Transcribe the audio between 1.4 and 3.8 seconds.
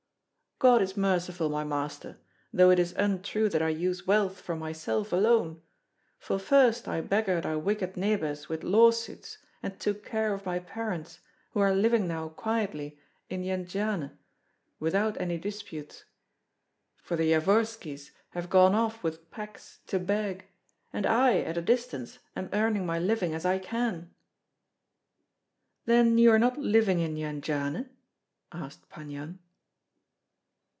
my master, though it is untrue that I